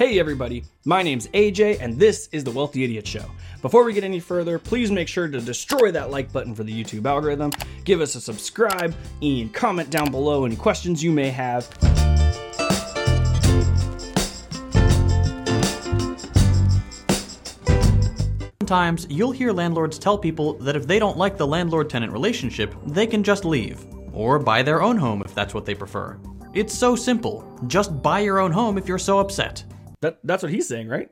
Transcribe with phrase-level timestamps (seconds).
[0.00, 3.26] Hey everybody, my name's AJ and this is the Wealthy Idiot Show.
[3.60, 6.72] Before we get any further, please make sure to destroy that like button for the
[6.72, 7.52] YouTube algorithm,
[7.84, 11.68] give us a subscribe, and comment down below any questions you may have.
[18.62, 22.74] Sometimes you'll hear landlords tell people that if they don't like the landlord tenant relationship,
[22.86, 26.18] they can just leave, or buy their own home if that's what they prefer.
[26.54, 27.44] It's so simple.
[27.66, 29.62] Just buy your own home if you're so upset.
[30.00, 31.10] That, that's what he's saying, right?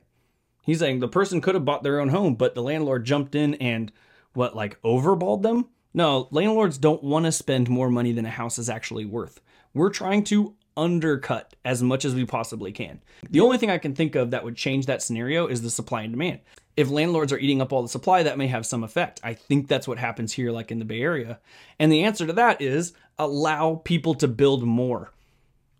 [0.64, 3.54] He's saying the person could have bought their own home, but the landlord jumped in
[3.54, 3.92] and
[4.34, 5.68] what, like overballed them?
[5.94, 9.40] No, landlords don't want to spend more money than a house is actually worth.
[9.74, 13.02] We're trying to undercut as much as we possibly can.
[13.28, 16.02] The only thing I can think of that would change that scenario is the supply
[16.02, 16.40] and demand.
[16.76, 19.20] If landlords are eating up all the supply, that may have some effect.
[19.24, 21.40] I think that's what happens here, like in the Bay Area.
[21.80, 25.12] And the answer to that is allow people to build more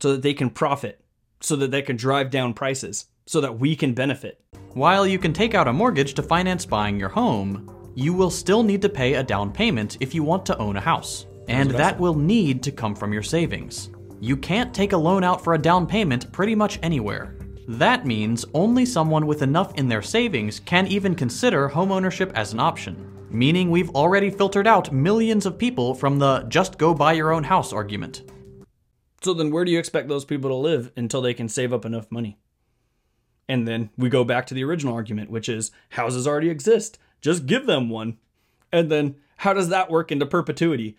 [0.01, 1.01] so that they can profit,
[1.41, 4.41] so that they can drive down prices, so that we can benefit.
[4.75, 8.63] While you can take out a mortgage to finance buying your home, you will still
[8.63, 11.27] need to pay a down payment if you want to own a house.
[11.49, 13.91] And that will need to come from your savings.
[14.21, 17.37] You can't take a loan out for a down payment pretty much anywhere.
[17.69, 22.61] That means only someone with enough in their savings can even consider homeownership as an
[22.61, 22.97] option.
[23.31, 27.45] Meaning we've already filtered out millions of people from the just go buy your own
[27.45, 28.23] house argument.
[29.23, 31.85] So then where do you expect those people to live until they can save up
[31.85, 32.39] enough money?
[33.49, 36.99] And then we go back to the original argument, which is houses already exist.
[37.21, 38.19] Just give them one.
[38.71, 40.97] And then how does that work into perpetuity?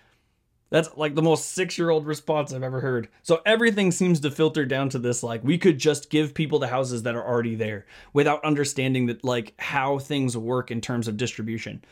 [0.71, 3.09] That's like the most six year old response I've ever heard.
[3.23, 6.67] So everything seems to filter down to this like we could just give people the
[6.67, 11.17] houses that are already there without understanding that like how things work in terms of
[11.17, 11.83] distribution.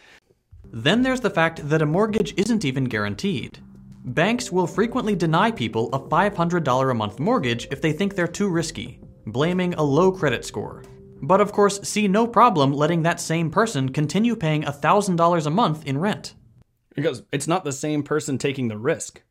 [0.63, 3.59] Then there's the fact that a mortgage isn't even guaranteed.
[4.07, 8.47] Banks will frequently deny people a $500 a month mortgage if they think they're too
[8.47, 10.81] risky, blaming a low credit score.
[11.21, 15.85] But of course, see no problem letting that same person continue paying $1,000 a month
[15.85, 16.35] in rent.
[16.95, 19.23] Because it's not the same person taking the risk.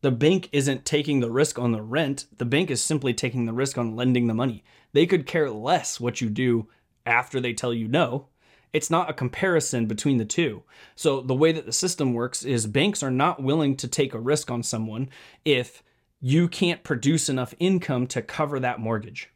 [0.00, 3.52] The bank isn't taking the risk on the rent, the bank is simply taking the
[3.52, 4.64] risk on lending the money.
[4.92, 6.68] They could care less what you do
[7.06, 8.26] after they tell you no
[8.72, 10.62] it's not a comparison between the two.
[10.94, 14.20] So the way that the system works is banks are not willing to take a
[14.20, 15.08] risk on someone
[15.44, 15.82] if
[16.20, 19.30] you can't produce enough income to cover that mortgage.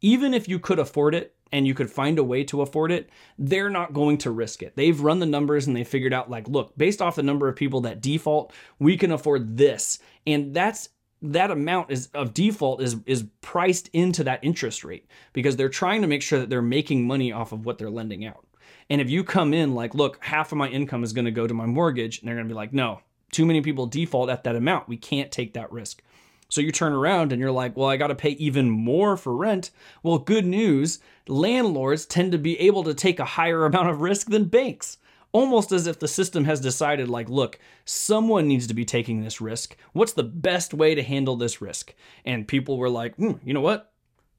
[0.00, 3.10] Even if you could afford it and you could find a way to afford it,
[3.38, 4.74] they're not going to risk it.
[4.74, 7.56] They've run the numbers and they figured out like, look, based off the number of
[7.56, 9.98] people that default, we can afford this.
[10.26, 10.88] And that's
[11.22, 16.02] that amount is of default is is priced into that interest rate because they're trying
[16.02, 18.44] to make sure that they're making money off of what they're lending out.
[18.92, 21.46] And if you come in like, look, half of my income is going to go
[21.46, 24.44] to my mortgage, and they're going to be like, no, too many people default at
[24.44, 24.86] that amount.
[24.86, 26.02] We can't take that risk.
[26.50, 29.34] So you turn around and you're like, well, I got to pay even more for
[29.34, 29.70] rent.
[30.02, 34.28] Well, good news landlords tend to be able to take a higher amount of risk
[34.28, 34.98] than banks.
[35.32, 39.40] Almost as if the system has decided, like, look, someone needs to be taking this
[39.40, 39.74] risk.
[39.94, 41.94] What's the best way to handle this risk?
[42.26, 43.90] And people were like, hmm, you know what?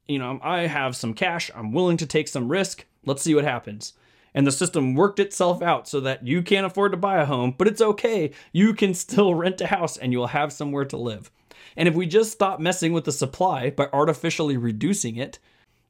[0.06, 1.50] You know, I have some cash.
[1.56, 2.84] I'm willing to take some risk.
[3.04, 3.94] Let's see what happens
[4.34, 7.54] and the system worked itself out so that you can't afford to buy a home,
[7.56, 8.32] but it's okay.
[8.52, 11.30] You can still rent a house and you'll have somewhere to live.
[11.76, 15.38] And if we just stop messing with the supply by artificially reducing it,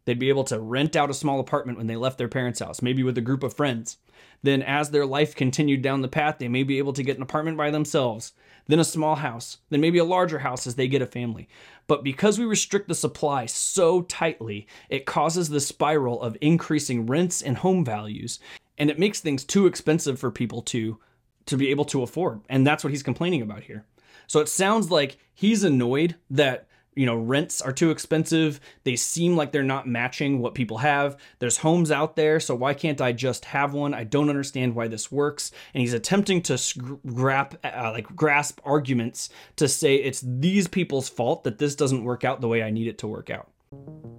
[0.05, 2.83] they'd be able to rent out a small apartment when they left their parents' house,
[2.83, 3.99] maybe with a group of friends.
[4.43, 7.23] Then, as their life continued down the path, they may be able to get an
[7.23, 8.33] apartment by themselves,
[8.67, 11.49] then a small house, then maybe a larger house as they get a family.
[11.87, 17.43] But because we restrict the supply so tightly, it causes the spiral of increasing rents
[17.43, 18.39] and home values,
[18.79, 20.99] and it makes things too expensive for people to
[21.47, 22.41] to be able to afford.
[22.49, 23.85] And that's what he's complaining about here.
[24.27, 28.61] So it sounds like he's annoyed that you know rents are too expensive.
[28.85, 31.17] They seem like they're not matching what people have.
[31.39, 33.95] There's homes out there so why can't i just have one?
[33.95, 35.51] I don't understand why this works.
[35.73, 36.61] And he's attempting to
[37.07, 42.25] grasp uh, like grasp arguments to say it's these people's fault that this doesn't work
[42.25, 43.51] out the way i need it to work out.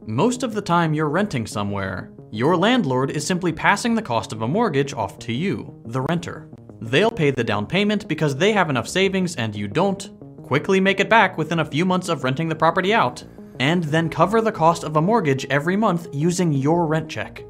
[0.05, 2.11] Most of the time you're renting somewhere.
[2.31, 6.49] Your landlord is simply passing the cost of a mortgage off to you the renter.
[6.81, 10.09] They'll pay the down payment because they have enough savings and you don't
[10.45, 13.23] quickly make it back within a few months of renting the property out,
[13.59, 17.43] and then cover the cost of a mortgage every month using your rent check.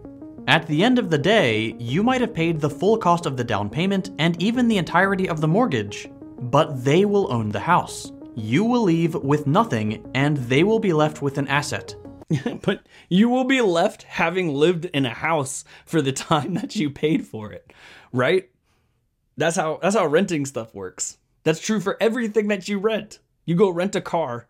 [0.47, 3.43] At the end of the day, you might have paid the full cost of the
[3.43, 6.09] down payment and even the entirety of the mortgage,
[6.39, 8.13] but they will own the house.
[8.33, 11.95] You will leave with nothing, and they will be left with an asset.
[12.61, 16.89] but you will be left having lived in a house for the time that you
[16.89, 17.73] paid for it,
[18.13, 18.49] right?
[19.35, 21.17] That's how that's how renting stuff works.
[21.45, 23.19] That's true for everything that you rent.
[23.45, 24.47] You go rent a car,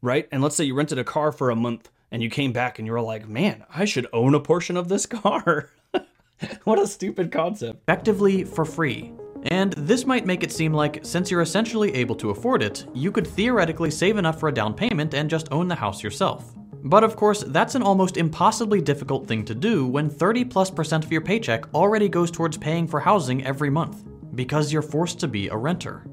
[0.00, 0.28] right?
[0.30, 2.86] And let's say you rented a car for a month and you came back and
[2.86, 5.68] you were like, man, I should own a portion of this car.
[6.64, 7.82] what a stupid concept.
[7.82, 9.12] Effectively for free.
[9.46, 13.10] And this might make it seem like since you're essentially able to afford it, you
[13.10, 16.54] could theoretically save enough for a down payment and just own the house yourself.
[16.84, 21.04] But of course, that's an almost impossibly difficult thing to do when 30 plus percent
[21.04, 24.04] of your paycheck already goes towards paying for housing every month,
[24.36, 26.04] because you're forced to be a renter.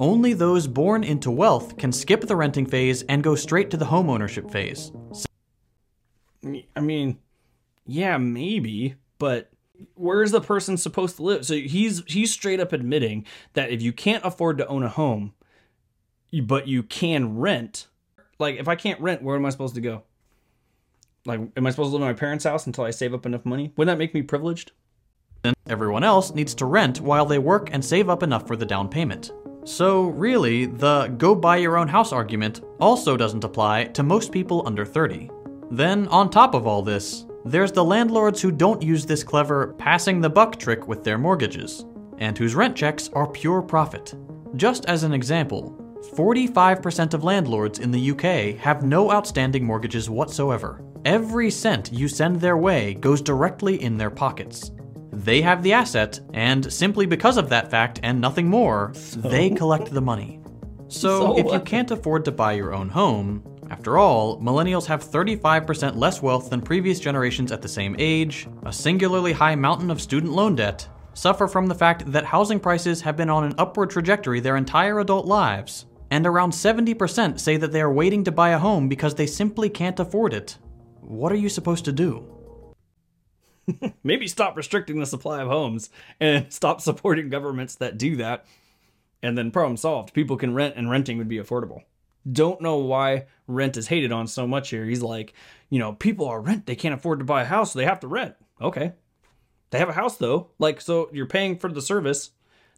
[0.00, 3.84] Only those born into wealth can skip the renting phase and go straight to the
[3.84, 4.90] homeownership phase.
[6.74, 7.18] I mean,
[7.86, 9.50] yeah, maybe, but
[9.94, 11.44] where's the person supposed to live?
[11.44, 15.34] So he's he's straight up admitting that if you can't afford to own a home,
[16.44, 17.86] but you can rent,
[18.38, 20.04] like if I can't rent, where am I supposed to go?
[21.26, 23.44] Like, am I supposed to live in my parents' house until I save up enough
[23.44, 23.74] money?
[23.76, 24.72] Wouldn't that make me privileged?
[25.42, 28.64] Then everyone else needs to rent while they work and save up enough for the
[28.64, 29.30] down payment.
[29.64, 34.62] So, really, the go buy your own house argument also doesn't apply to most people
[34.66, 35.30] under 30.
[35.70, 40.20] Then, on top of all this, there's the landlords who don't use this clever passing
[40.20, 41.84] the buck trick with their mortgages,
[42.18, 44.14] and whose rent checks are pure profit.
[44.56, 45.76] Just as an example,
[46.14, 50.82] 45% of landlords in the UK have no outstanding mortgages whatsoever.
[51.04, 54.72] Every cent you send their way goes directly in their pockets.
[55.12, 59.20] They have the asset, and simply because of that fact and nothing more, so?
[59.20, 60.40] they collect the money.
[60.88, 65.04] So, so if you can't afford to buy your own home, after all, millennials have
[65.04, 70.00] 35% less wealth than previous generations at the same age, a singularly high mountain of
[70.00, 73.90] student loan debt, suffer from the fact that housing prices have been on an upward
[73.90, 78.50] trajectory their entire adult lives, and around 70% say that they are waiting to buy
[78.50, 80.58] a home because they simply can't afford it.
[81.00, 82.26] What are you supposed to do?
[84.04, 88.46] Maybe stop restricting the supply of homes and stop supporting governments that do that.
[89.22, 90.14] And then problem solved.
[90.14, 91.82] People can rent and renting would be affordable.
[92.30, 94.84] Don't know why rent is hated on so much here.
[94.84, 95.34] He's like,
[95.68, 98.00] you know, people are rent, they can't afford to buy a house, so they have
[98.00, 98.34] to rent.
[98.60, 98.92] Okay.
[99.70, 100.50] They have a house though.
[100.58, 102.30] Like so you're paying for the service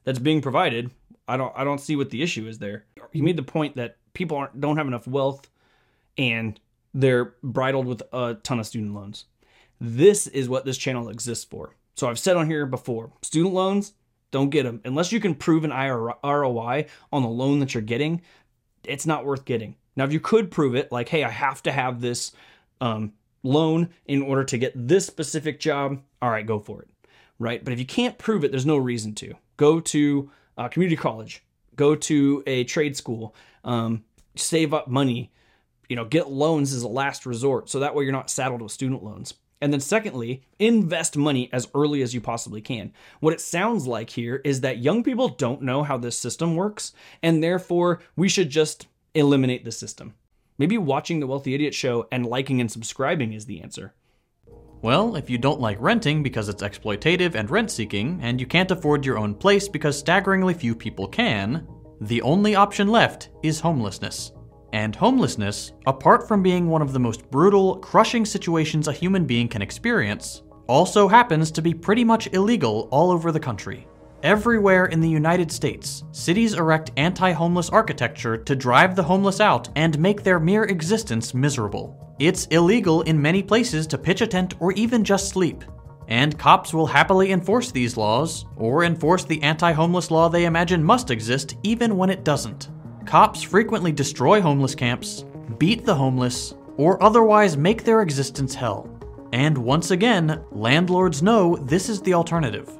[0.05, 0.90] that's being provided.
[1.26, 2.84] I don't I don't see what the issue is there.
[3.12, 5.49] He made the point that people aren't don't have enough wealth
[6.19, 6.58] and
[6.94, 9.25] they're bridled with a ton of student loans.
[9.84, 11.75] This is what this channel exists for.
[11.96, 13.94] So I've said on here before, student loans,
[14.31, 18.23] don't get them unless you can prove an ROI on the loan that you're getting.
[18.84, 19.75] It's not worth getting.
[19.96, 22.31] Now, if you could prove it, like, hey, I have to have this
[22.81, 23.12] um,
[23.43, 26.88] loan in order to get this specific job, all right, go for it,
[27.40, 27.62] right?
[27.64, 29.34] But if you can't prove it, there's no reason to.
[29.56, 31.43] Go to a community college,
[31.75, 33.34] go to a trade school,
[33.64, 34.05] um,
[34.37, 35.32] save up money,
[35.88, 37.69] you know, get loans as a last resort.
[37.69, 39.34] So that way you're not saddled with student loans.
[39.62, 42.93] And then, secondly, invest money as early as you possibly can.
[43.20, 46.93] What it sounds like here is that young people don't know how this system works,
[47.23, 50.14] and therefore we should just eliminate the system.
[50.59, 53.94] Maybe watching The Wealthy Idiot Show and liking and subscribing is the answer.
[54.82, 58.73] Well, if you don't like renting because it's exploitative and rent seeking, and you can't
[58.73, 61.69] afford your own place because staggeringly few people can,
[62.00, 64.32] the only option left is homelessness.
[64.73, 69.49] And homelessness, apart from being one of the most brutal, crushing situations a human being
[69.49, 73.87] can experience, also happens to be pretty much illegal all over the country.
[74.23, 79.69] Everywhere in the United States, cities erect anti homeless architecture to drive the homeless out
[79.77, 82.15] and make their mere existence miserable.
[82.19, 85.65] It's illegal in many places to pitch a tent or even just sleep.
[86.08, 90.82] And cops will happily enforce these laws, or enforce the anti homeless law they imagine
[90.82, 92.69] must exist even when it doesn't.
[93.06, 95.25] Cops frequently destroy homeless camps,
[95.59, 98.89] beat the homeless, or otherwise make their existence hell.
[99.32, 102.71] And once again, landlords know this is the alternative.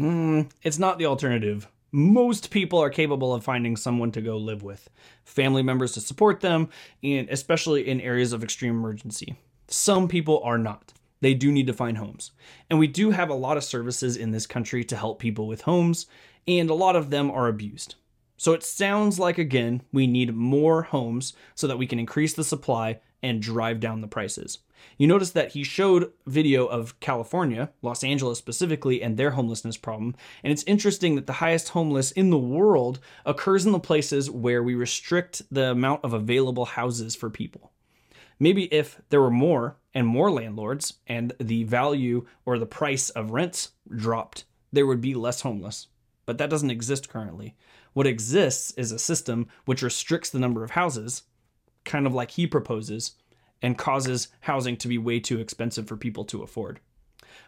[0.00, 1.68] Mm, it's not the alternative.
[1.90, 4.88] Most people are capable of finding someone to go live with,
[5.24, 6.68] family members to support them,
[7.02, 9.36] and especially in areas of extreme emergency.
[9.66, 10.94] Some people are not.
[11.20, 12.30] They do need to find homes.
[12.70, 15.62] And we do have a lot of services in this country to help people with
[15.62, 16.06] homes,
[16.48, 17.96] and a lot of them are abused.
[18.42, 22.42] So it sounds like, again, we need more homes so that we can increase the
[22.42, 24.58] supply and drive down the prices.
[24.98, 30.16] You notice that he showed video of California, Los Angeles specifically, and their homelessness problem.
[30.42, 34.64] And it's interesting that the highest homeless in the world occurs in the places where
[34.64, 37.70] we restrict the amount of available houses for people.
[38.40, 43.30] Maybe if there were more and more landlords and the value or the price of
[43.30, 45.86] rents dropped, there would be less homeless.
[46.26, 47.56] But that doesn't exist currently.
[47.92, 51.22] What exists is a system which restricts the number of houses,
[51.84, 53.12] kind of like he proposes,
[53.60, 56.80] and causes housing to be way too expensive for people to afford.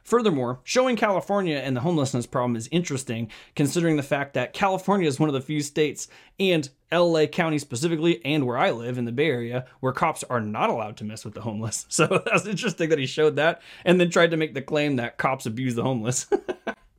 [0.02, 5.18] Furthermore, showing California and the homelessness problem is interesting considering the fact that California is
[5.18, 6.08] one of the few states,
[6.38, 10.40] and LA County specifically, and where I live in the Bay Area, where cops are
[10.40, 11.86] not allowed to mess with the homeless.
[11.94, 15.16] So that's interesting that he showed that and then tried to make the claim that
[15.16, 16.26] cops abuse the homeless.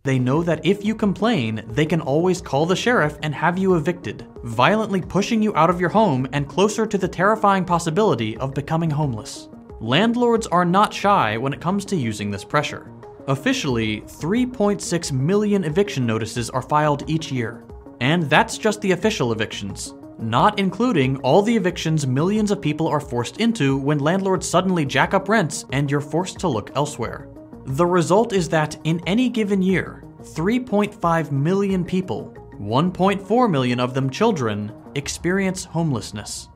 [0.06, 3.74] They know that if you complain, they can always call the sheriff and have you
[3.74, 8.54] evicted, violently pushing you out of your home and closer to the terrifying possibility of
[8.54, 9.50] becoming homeless.
[9.80, 12.92] Landlords are not shy when it comes to using this pressure.
[13.28, 17.66] Officially, 3.6 million eviction notices are filed each year.
[18.00, 23.00] And that's just the official evictions, not including all the evictions millions of people are
[23.00, 27.28] forced into when landlords suddenly jack up rents and you're forced to look elsewhere.
[27.67, 34.12] The result is that in any given year, 3.5 million people, 1.4 million of them
[34.12, 36.48] children, experience homelessness.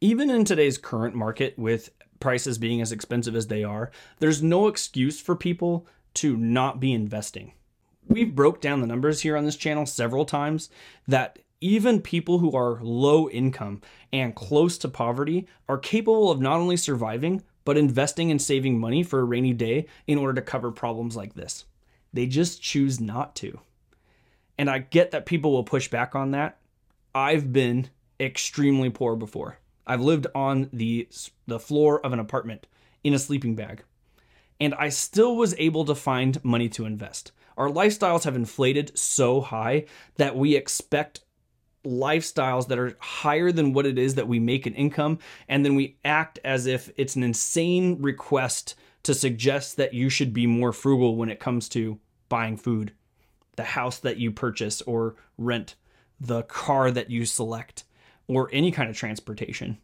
[0.00, 3.90] Even in today's current market, with prices being as expensive as they are,
[4.20, 7.52] there's no excuse for people to not be investing.
[8.08, 10.70] We've broke down the numbers here on this channel several times
[11.06, 13.82] that even people who are low income
[14.14, 19.02] and close to poverty are capable of not only surviving but investing and saving money
[19.02, 21.64] for a rainy day in order to cover problems like this.
[22.12, 23.60] They just choose not to.
[24.56, 26.58] And I get that people will push back on that.
[27.14, 27.88] I've been
[28.20, 29.58] extremely poor before.
[29.86, 31.08] I've lived on the
[31.46, 32.66] the floor of an apartment
[33.02, 33.82] in a sleeping bag.
[34.60, 37.32] And I still was able to find money to invest.
[37.56, 41.23] Our lifestyles have inflated so high that we expect
[41.84, 45.74] lifestyles that are higher than what it is that we make an income and then
[45.74, 50.72] we act as if it's an insane request to suggest that you should be more
[50.72, 51.98] frugal when it comes to
[52.28, 52.92] buying food
[53.56, 55.76] the house that you purchase or rent
[56.20, 57.84] the car that you select
[58.26, 59.78] or any kind of transportation.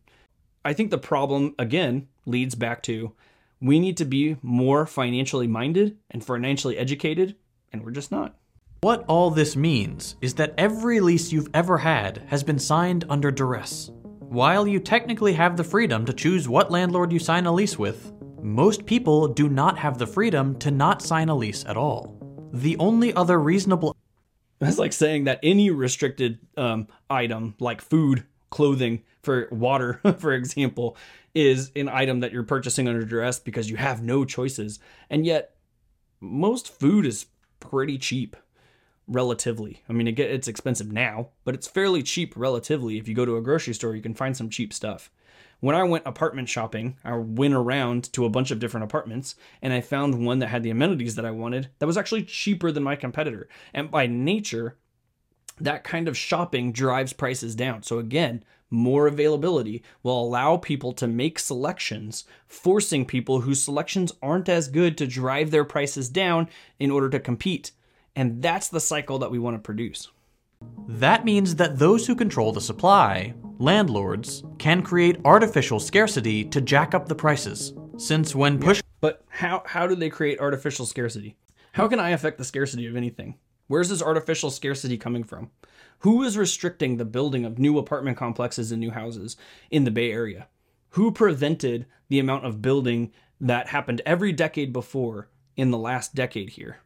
[0.64, 3.12] I think the problem again leads back to
[3.60, 7.36] we need to be more financially minded and financially educated
[7.72, 8.36] and we're just not
[8.82, 13.30] what all this means is that every lease you've ever had has been signed under
[13.30, 13.90] duress.
[14.20, 18.10] While you technically have the freedom to choose what landlord you sign a lease with,
[18.42, 22.16] most people do not have the freedom to not sign a lease at all.
[22.54, 23.98] The only other reasonable.
[24.60, 30.96] That's like saying that any restricted um, item, like food, clothing, for water, for example,
[31.34, 34.78] is an item that you're purchasing under duress because you have no choices.
[35.10, 35.54] And yet,
[36.18, 37.26] most food is
[37.60, 38.36] pretty cheap
[39.10, 39.82] relatively.
[39.88, 42.96] I mean, it get, it's expensive now, but it's fairly cheap relatively.
[42.96, 45.10] If you go to a grocery store, you can find some cheap stuff.
[45.58, 49.72] When I went apartment shopping, I went around to a bunch of different apartments and
[49.72, 52.82] I found one that had the amenities that I wanted that was actually cheaper than
[52.82, 53.46] my competitor.
[53.74, 54.78] And by nature,
[55.60, 57.82] that kind of shopping drives prices down.
[57.82, 64.48] So again, more availability will allow people to make selections, forcing people whose selections aren't
[64.48, 66.48] as good to drive their prices down
[66.78, 67.72] in order to compete.
[68.20, 70.10] And that's the cycle that we want to produce.
[70.86, 76.92] That means that those who control the supply, landlords, can create artificial scarcity to jack
[76.94, 77.72] up the prices.
[77.96, 78.82] Since when push.
[79.00, 81.38] But how, how do they create artificial scarcity?
[81.72, 83.38] How can I affect the scarcity of anything?
[83.68, 85.50] Where's this artificial scarcity coming from?
[86.00, 89.38] Who is restricting the building of new apartment complexes and new houses
[89.70, 90.48] in the Bay Area?
[90.90, 96.50] Who prevented the amount of building that happened every decade before in the last decade
[96.50, 96.80] here?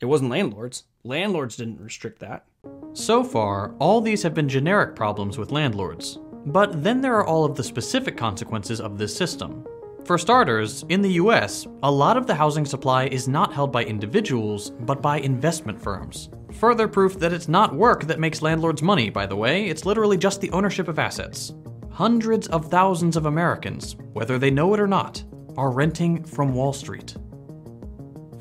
[0.00, 0.84] It wasn't landlords.
[1.04, 2.44] Landlords didn't restrict that.
[2.92, 6.18] So far, all these have been generic problems with landlords.
[6.46, 9.66] But then there are all of the specific consequences of this system.
[10.04, 13.84] For starters, in the US, a lot of the housing supply is not held by
[13.84, 16.28] individuals, but by investment firms.
[16.52, 20.16] Further proof that it's not work that makes landlords money, by the way, it's literally
[20.16, 21.54] just the ownership of assets.
[21.90, 25.24] Hundreds of thousands of Americans, whether they know it or not,
[25.56, 27.16] are renting from Wall Street.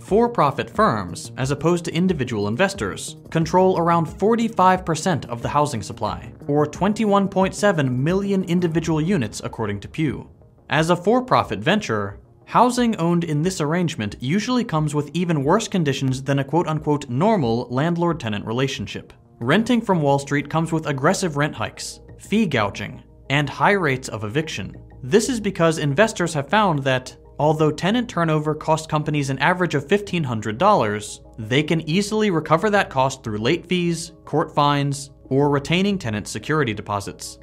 [0.06, 6.32] For profit firms, as opposed to individual investors, control around 45% of the housing supply,
[6.46, 10.30] or 21.7 million individual units according to Pew.
[10.70, 15.68] As a for profit venture, housing owned in this arrangement usually comes with even worse
[15.68, 19.12] conditions than a quote unquote normal landlord tenant relationship.
[19.40, 24.24] Renting from Wall Street comes with aggressive rent hikes, fee gouging, and high rates of
[24.24, 24.76] eviction.
[25.02, 29.88] This is because investors have found that Although tenant turnover costs companies an average of
[29.88, 36.28] $1,500, they can easily recover that cost through late fees, court fines, or retaining tenant
[36.28, 37.40] security deposits.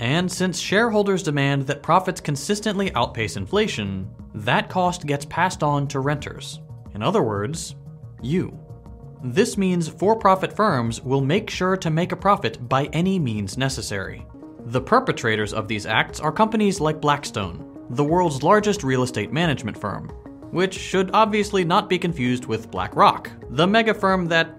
[0.00, 6.00] And since shareholders demand that profits consistently outpace inflation, that cost gets passed on to
[6.00, 6.60] renters.
[6.94, 7.76] In other words,
[8.20, 8.58] you.
[9.22, 13.56] This means for profit firms will make sure to make a profit by any means
[13.56, 14.26] necessary.
[14.66, 19.78] The perpetrators of these acts are companies like Blackstone, the world's largest real estate management
[19.78, 20.10] firm.
[20.52, 24.58] which should obviously not be confused with BlackRock, the mega firm that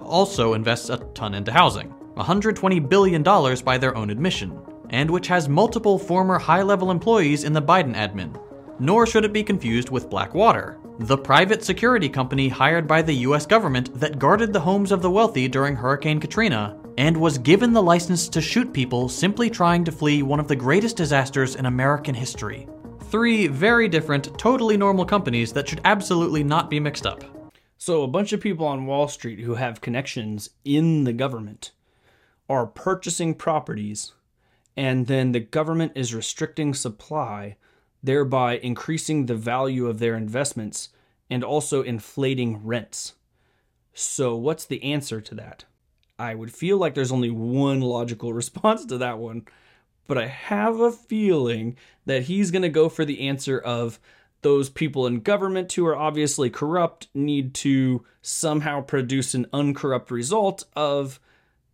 [0.00, 4.58] also invests a ton into housing, $120 billion by their own admission,
[4.90, 8.38] and which has multiple former high level employees in the Biden admin.
[8.80, 13.46] Nor should it be confused with Blackwater, the private security company hired by the US
[13.46, 17.80] government that guarded the homes of the wealthy during Hurricane Katrina and was given the
[17.80, 22.12] license to shoot people simply trying to flee one of the greatest disasters in American
[22.12, 22.66] history.
[23.04, 27.22] Three very different, totally normal companies that should absolutely not be mixed up.
[27.78, 31.70] So, a bunch of people on Wall Street who have connections in the government
[32.48, 34.14] are purchasing properties,
[34.76, 37.56] and then the government is restricting supply,
[38.02, 40.88] thereby increasing the value of their investments
[41.30, 43.14] and also inflating rents.
[43.94, 45.64] So, what's the answer to that?
[46.18, 49.46] I would feel like there's only one logical response to that one,
[50.06, 54.00] but I have a feeling that he's going to go for the answer of
[54.42, 60.64] those people in government who are obviously corrupt need to somehow produce an uncorrupt result
[60.76, 61.18] of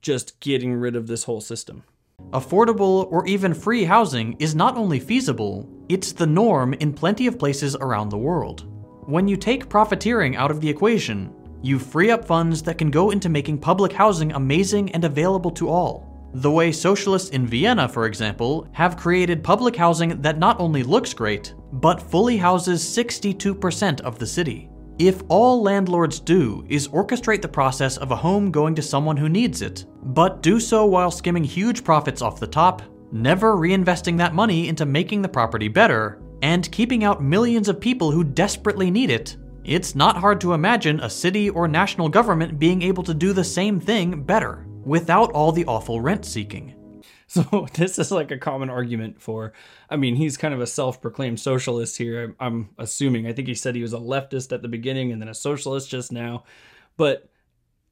[0.01, 1.85] just getting rid of this whole system.
[2.31, 7.39] Affordable or even free housing is not only feasible, it's the norm in plenty of
[7.39, 8.67] places around the world.
[9.07, 11.35] When you take profiteering out of the equation,
[11.65, 15.71] you free up funds that can go into making public housing amazing and available to
[15.71, 16.31] all.
[16.35, 21.15] The way socialists in Vienna, for example, have created public housing that not only looks
[21.15, 24.69] great, but fully houses 62% of the city.
[24.99, 29.31] If all landlords do is orchestrate the process of a home going to someone who
[29.31, 34.35] needs it, but do so while skimming huge profits off the top, never reinvesting that
[34.35, 39.09] money into making the property better, and keeping out millions of people who desperately need
[39.09, 43.33] it, it's not hard to imagine a city or national government being able to do
[43.33, 46.75] the same thing better, without all the awful rent seeking.
[47.27, 49.55] So this is like a common argument for.
[49.91, 52.37] I mean, he's kind of a self-proclaimed socialist here.
[52.39, 53.27] I'm, assuming.
[53.27, 55.91] I think he said he was a leftist at the beginning and then a socialist
[55.91, 56.45] just now.
[56.97, 57.29] But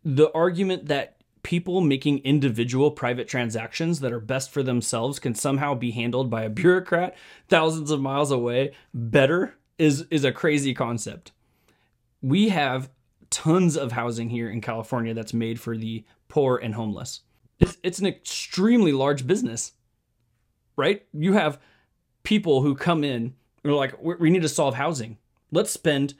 [0.04, 5.74] the argument that people making individual private transactions that are best for themselves can somehow
[5.74, 7.16] be handled by a bureaucrat
[7.48, 11.32] thousands of miles away better is is a crazy concept
[12.22, 12.90] we have
[13.30, 17.20] tons of housing here in California that's made for the poor and homeless.
[17.58, 19.72] It's, it's an extremely large business,
[20.76, 21.04] right?
[21.12, 21.60] You have
[22.22, 25.18] people who come in and are like, we need to solve housing.
[25.50, 26.14] Let's spend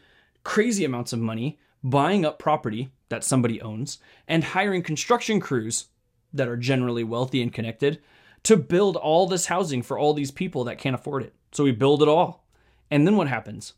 [0.45, 5.87] crazy amounts of money buying up property that somebody owns and hiring construction crews
[6.33, 8.01] that are generally wealthy and connected
[8.45, 11.35] to build all this housing for all these people that can't afford it.
[11.53, 12.47] So we build it all.
[12.91, 13.75] And then what happens?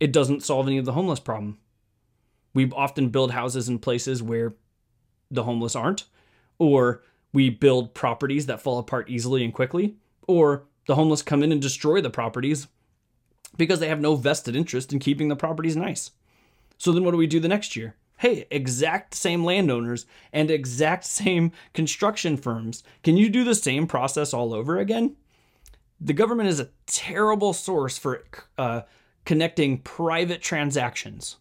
[0.00, 1.58] It doesn't solve any of the homeless problem.
[2.54, 4.54] We often build houses in places where
[5.30, 6.04] the homeless aren't,
[6.58, 9.96] or we build properties that fall apart easily and quickly,
[10.28, 12.68] or the homeless come in and destroy the properties
[13.56, 16.10] because they have no vested interest in keeping the properties nice.
[16.78, 17.96] So then what do we do the next year?
[18.18, 22.82] Hey, exact same landowners and exact same construction firms.
[23.02, 25.16] Can you do the same process all over again?
[26.00, 28.24] The government is a terrible source for
[28.58, 28.82] uh,
[29.24, 31.36] connecting private transactions.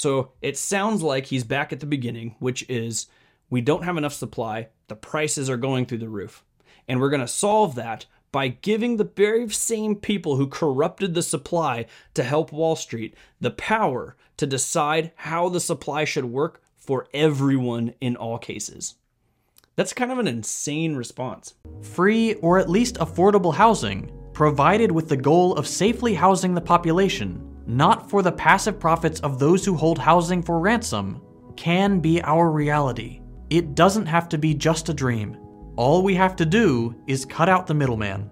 [0.00, 3.06] So it sounds like he's back at the beginning, which is
[3.50, 6.42] we don't have enough supply, the prices are going through the roof.
[6.88, 11.22] And we're going to solve that by giving the very same people who corrupted the
[11.22, 11.84] supply
[12.14, 17.92] to help Wall Street the power to decide how the supply should work for everyone
[18.00, 18.94] in all cases.
[19.76, 21.56] That's kind of an insane response.
[21.82, 27.49] Free or at least affordable housing, provided with the goal of safely housing the population,
[27.76, 31.22] not for the passive profits of those who hold housing for ransom,
[31.56, 33.20] can be our reality.
[33.48, 35.36] It doesn't have to be just a dream.
[35.76, 38.30] All we have to do is cut out the middleman.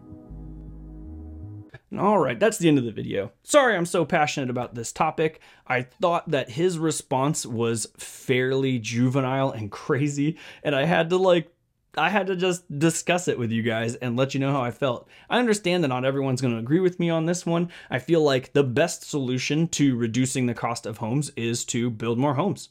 [1.97, 3.33] All right, that's the end of the video.
[3.43, 5.41] Sorry I'm so passionate about this topic.
[5.67, 11.51] I thought that his response was fairly juvenile and crazy, and I had to like
[11.99, 14.71] I had to just discuss it with you guys and let you know how I
[14.71, 15.09] felt.
[15.29, 17.71] I understand that not everyone's going to agree with me on this one.
[17.91, 22.19] I feel like the best solution to reducing the cost of homes is to build
[22.19, 22.71] more homes,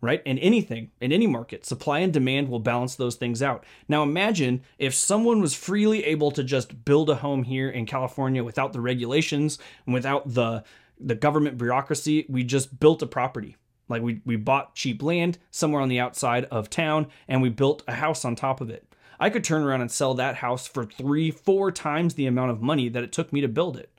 [0.00, 0.22] right?
[0.24, 3.64] In anything, in any market, supply and demand will balance those things out.
[3.88, 8.42] Now imagine if someone was freely able to just build a home here in California
[8.42, 10.64] without the regulations and without the
[11.00, 13.56] the government bureaucracy, we just built a property
[13.88, 17.82] like we, we bought cheap land somewhere on the outside of town and we built
[17.88, 18.84] a house on top of it.
[19.20, 22.62] I could turn around and sell that house for three, four times the amount of
[22.62, 23.90] money that it took me to build it.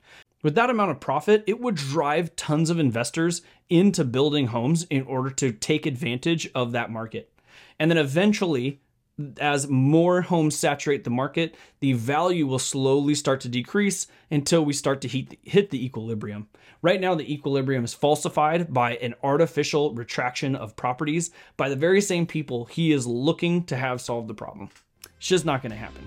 [0.42, 5.02] With that amount of profit, it would drive tons of investors into building homes in
[5.02, 7.30] order to take advantage of that market.
[7.78, 8.80] And then eventually,
[9.38, 14.72] as more homes saturate the market, the value will slowly start to decrease until we
[14.72, 16.48] start to hit, the equilibrium.
[16.82, 22.00] Right now, the equilibrium is falsified by an artificial retraction of properties by the very
[22.00, 24.70] same people he is looking to have solve the problem.
[25.18, 26.06] It's just not going to happen.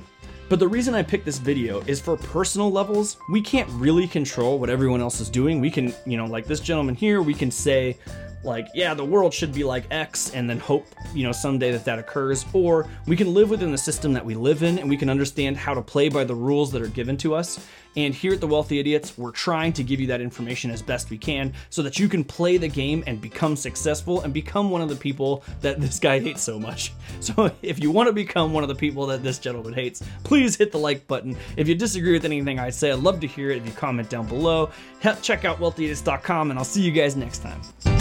[0.49, 4.59] But the reason I picked this video is for personal levels, we can't really control
[4.59, 5.59] what everyone else is doing.
[5.59, 7.97] We can, you know, like this gentleman here, we can say,
[8.43, 11.85] like, yeah, the world should be like X and then hope, you know, someday that
[11.85, 12.45] that occurs.
[12.53, 15.57] Or we can live within the system that we live in and we can understand
[15.57, 17.65] how to play by the rules that are given to us.
[17.95, 21.09] And here at the Wealthy Idiots, we're trying to give you that information as best
[21.09, 24.81] we can so that you can play the game and become successful and become one
[24.81, 26.93] of the people that this guy hates so much.
[27.19, 30.57] So if you want to become one of the people that this gentleman hates, please
[30.57, 31.37] hit the like button.
[31.55, 34.09] If you disagree with anything I say, I'd love to hear it if you comment
[34.09, 34.71] down below.
[35.21, 37.92] Check out wealthyidiots.com and I'll see you guys next time.